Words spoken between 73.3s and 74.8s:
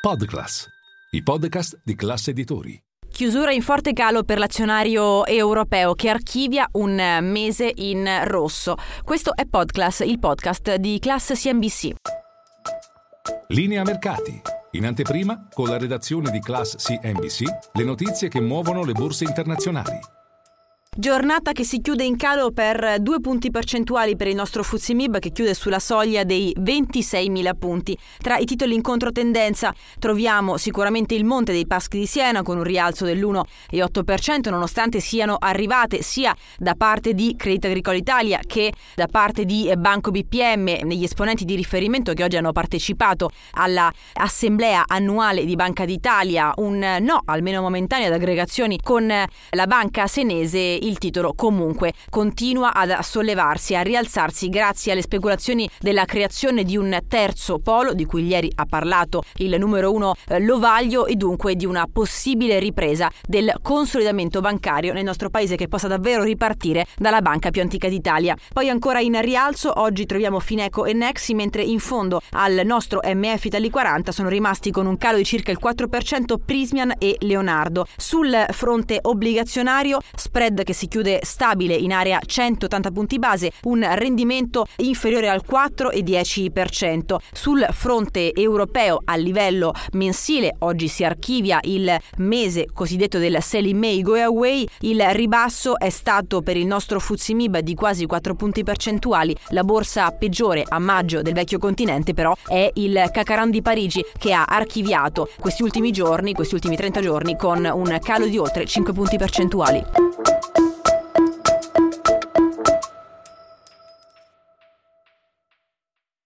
Italy 40 sono rimasti